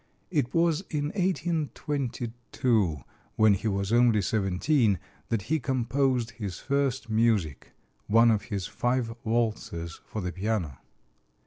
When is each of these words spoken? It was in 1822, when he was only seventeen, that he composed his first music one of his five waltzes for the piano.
It 0.31 0.51
was 0.51 0.83
in 0.89 1.09
1822, 1.09 3.03
when 3.35 3.53
he 3.53 3.67
was 3.67 3.93
only 3.93 4.19
seventeen, 4.23 4.97
that 5.29 5.43
he 5.43 5.59
composed 5.59 6.31
his 6.31 6.57
first 6.57 7.07
music 7.11 7.73
one 8.07 8.31
of 8.31 8.45
his 8.45 8.65
five 8.65 9.15
waltzes 9.23 9.99
for 10.03 10.21
the 10.21 10.31
piano. 10.31 10.79